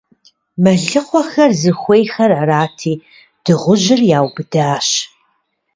Мэлыхъуэхэр 0.63 1.51
зыхуейххэр 1.59 2.31
арати, 2.41 2.93
дыгъужьыр 3.43 4.01
яубыдащ. 4.17 4.89